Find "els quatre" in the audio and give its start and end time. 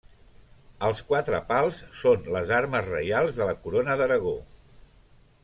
0.87-1.41